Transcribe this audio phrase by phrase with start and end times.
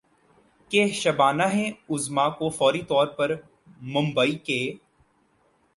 [0.71, 3.35] کہ شبانہ اعظمی کو فوری طور پر
[3.93, 4.61] ممبئی کے